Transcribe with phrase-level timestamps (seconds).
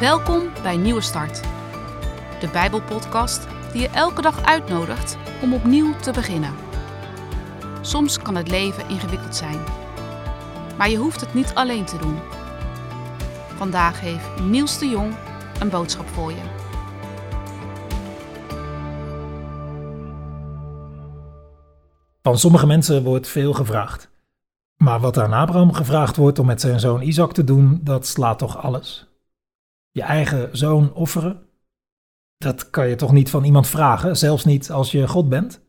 [0.00, 1.40] Welkom bij Nieuwe Start,
[2.40, 6.54] de Bijbelpodcast die je elke dag uitnodigt om opnieuw te beginnen.
[7.80, 9.58] Soms kan het leven ingewikkeld zijn,
[10.78, 12.18] maar je hoeft het niet alleen te doen.
[13.56, 15.14] Vandaag heeft Niels de Jong
[15.60, 16.42] een boodschap voor je.
[22.22, 24.10] Van sommige mensen wordt veel gevraagd.
[24.76, 28.38] Maar wat aan Abraham gevraagd wordt om met zijn zoon Isaac te doen, dat slaat
[28.38, 29.09] toch alles.
[29.90, 31.48] Je eigen zoon offeren?
[32.36, 35.60] Dat kan je toch niet van iemand vragen, zelfs niet als je God bent?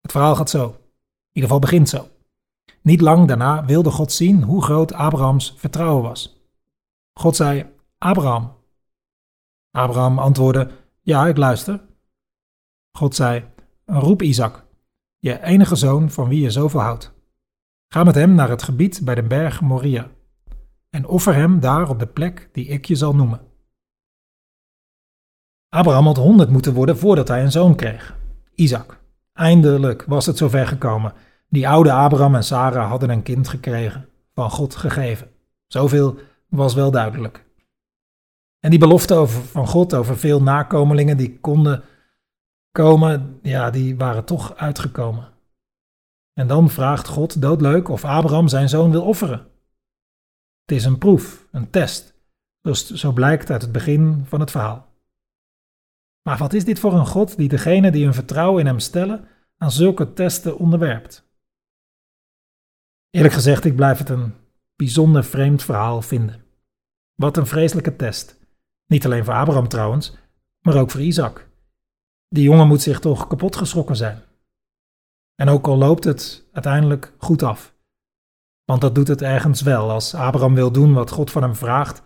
[0.00, 0.66] Het verhaal gaat zo.
[0.68, 2.08] In ieder geval begint zo.
[2.82, 6.42] Niet lang daarna wilde God zien hoe groot Abrahams vertrouwen was.
[7.12, 8.56] God zei: Abraham.
[9.70, 11.86] Abraham antwoordde: Ja, ik luister.
[12.92, 13.44] God zei:
[13.84, 14.64] Roep Isaac,
[15.18, 17.12] je enige zoon van wie je zoveel houdt.
[17.88, 20.10] Ga met hem naar het gebied bij de berg Moria
[20.94, 23.40] en offer hem daar op de plek die ik je zal noemen.
[25.68, 28.16] Abraham had honderd moeten worden voordat hij een zoon kreeg,
[28.54, 29.02] Isaac.
[29.32, 31.12] Eindelijk was het zover gekomen.
[31.48, 35.30] Die oude Abraham en Sarah hadden een kind gekregen, van God gegeven.
[35.66, 36.18] Zoveel
[36.48, 37.44] was wel duidelijk.
[38.60, 41.82] En die belofte over, van God over veel nakomelingen die konden
[42.70, 45.32] komen, ja, die waren toch uitgekomen.
[46.32, 49.52] En dan vraagt God doodleuk of Abraham zijn zoon wil offeren.
[50.64, 52.14] Het is een proef, een test,
[52.60, 54.92] dus zo blijkt uit het begin van het verhaal.
[56.22, 59.28] Maar wat is dit voor een God die degene die hun vertrouwen in hem stellen
[59.56, 61.28] aan zulke testen onderwerpt?
[63.10, 64.34] Eerlijk gezegd, ik blijf het een
[64.76, 66.44] bijzonder vreemd verhaal vinden.
[67.14, 68.38] Wat een vreselijke test.
[68.86, 70.16] Niet alleen voor Abraham trouwens,
[70.60, 71.48] maar ook voor Isaac.
[72.28, 74.22] Die jongen moet zich toch kapot geschrokken zijn.
[75.34, 77.73] En ook al loopt het uiteindelijk goed af.
[78.64, 79.90] Want dat doet het ergens wel.
[79.90, 82.02] Als Abraham wil doen wat God van hem vraagt,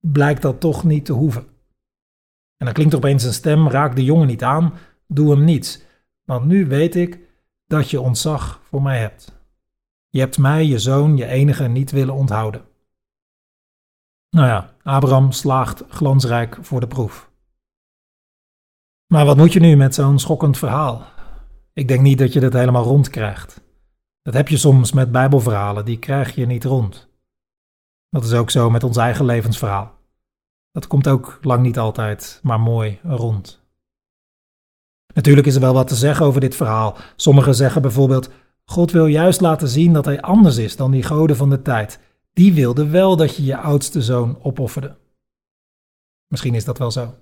[0.00, 1.46] blijkt dat toch niet te hoeven.
[2.56, 4.74] En dan klinkt opeens een stem: raak de jongen niet aan,
[5.06, 5.82] doe hem niets.
[6.24, 7.18] Want nu weet ik
[7.66, 9.40] dat je ontzag voor mij hebt.
[10.08, 12.64] Je hebt mij, je zoon, je enige, niet willen onthouden.
[14.30, 17.30] Nou ja, Abraham slaagt glansrijk voor de proef.
[19.06, 21.06] Maar wat moet je nu met zo'n schokkend verhaal?
[21.72, 23.61] Ik denk niet dat je dit helemaal rond krijgt.
[24.22, 27.08] Dat heb je soms met Bijbelverhalen, die krijg je niet rond.
[28.08, 29.94] Dat is ook zo met ons eigen levensverhaal.
[30.70, 33.60] Dat komt ook lang niet altijd, maar mooi rond.
[35.14, 36.96] Natuurlijk is er wel wat te zeggen over dit verhaal.
[37.16, 38.30] Sommigen zeggen bijvoorbeeld:
[38.64, 42.00] God wil juist laten zien dat hij anders is dan die goden van de tijd.
[42.32, 44.96] Die wilden wel dat je je oudste zoon opofferde.
[46.26, 47.14] Misschien is dat wel zo.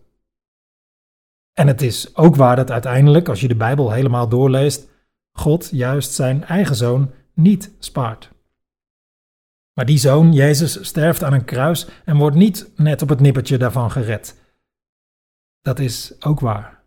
[1.53, 4.89] En het is ook waar dat uiteindelijk, als je de Bijbel helemaal doorleest,
[5.33, 8.31] God juist zijn eigen zoon niet spaart.
[9.73, 13.59] Maar die zoon, Jezus, sterft aan een kruis en wordt niet net op het nippertje
[13.59, 14.39] daarvan gered.
[15.61, 16.83] Dat is ook waar.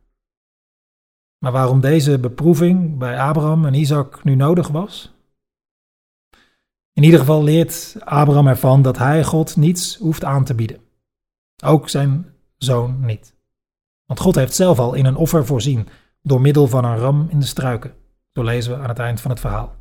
[1.37, 5.13] Maar waarom deze beproeving bij Abraham en Isaac nu nodig was?
[6.93, 10.81] In ieder geval leert Abraham ervan dat hij God niets hoeft aan te bieden.
[11.63, 13.35] Ook zijn zoon niet.
[14.05, 15.87] Want God heeft zelf al in een offer voorzien
[16.21, 17.93] door middel van een ram in de struiken.
[18.33, 19.75] Zo lezen we aan het eind van het verhaal.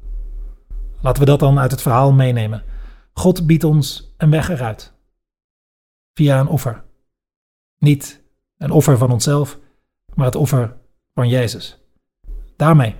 [1.00, 2.62] Laten we dat dan uit het verhaal meenemen.
[3.12, 4.92] God biedt ons een weg eruit.
[6.14, 6.84] Via een offer.
[7.78, 8.22] Niet
[8.56, 9.58] een offer van onszelf,
[10.14, 10.76] maar het offer
[11.14, 11.78] van Jezus.
[12.56, 12.96] Daarmee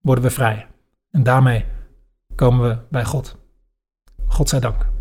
[0.00, 0.66] worden we vrij.
[1.10, 1.66] En daarmee
[2.34, 3.36] komen we bij God.
[4.26, 4.93] God zij dank.